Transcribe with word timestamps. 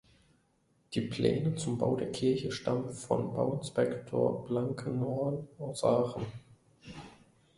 Die 0.95 1.01
Pläne 1.01 1.53
zum 1.57 1.77
Bau 1.77 1.95
der 1.95 2.11
Kirche 2.11 2.51
stammen 2.51 2.91
von 2.91 3.35
Bauinspektor 3.35 4.43
Blankenhorn 4.47 5.47
aus 5.59 5.83
Aachen. 5.83 6.25